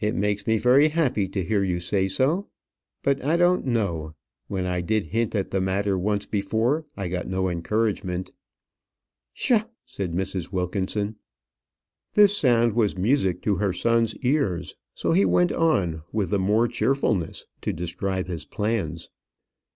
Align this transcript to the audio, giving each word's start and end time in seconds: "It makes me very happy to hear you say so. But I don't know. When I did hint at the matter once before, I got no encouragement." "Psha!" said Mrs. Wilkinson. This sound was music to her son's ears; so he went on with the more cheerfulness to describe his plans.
"It 0.00 0.16
makes 0.16 0.48
me 0.48 0.58
very 0.58 0.88
happy 0.88 1.28
to 1.28 1.44
hear 1.44 1.62
you 1.62 1.78
say 1.78 2.08
so. 2.08 2.48
But 3.04 3.24
I 3.24 3.36
don't 3.36 3.64
know. 3.64 4.14
When 4.48 4.66
I 4.66 4.80
did 4.80 5.04
hint 5.14 5.36
at 5.36 5.52
the 5.52 5.60
matter 5.60 5.96
once 5.96 6.26
before, 6.26 6.84
I 6.96 7.06
got 7.06 7.28
no 7.28 7.48
encouragement." 7.48 8.32
"Psha!" 9.32 9.68
said 9.86 10.14
Mrs. 10.14 10.50
Wilkinson. 10.50 11.14
This 12.14 12.36
sound 12.36 12.72
was 12.72 12.98
music 12.98 13.40
to 13.42 13.54
her 13.54 13.72
son's 13.72 14.16
ears; 14.16 14.74
so 14.94 15.12
he 15.12 15.24
went 15.24 15.52
on 15.52 16.02
with 16.10 16.30
the 16.30 16.40
more 16.40 16.66
cheerfulness 16.66 17.46
to 17.60 17.72
describe 17.72 18.26
his 18.26 18.44
plans. 18.44 19.10